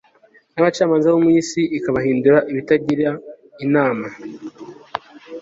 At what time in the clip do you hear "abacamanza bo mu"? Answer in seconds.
0.61-1.29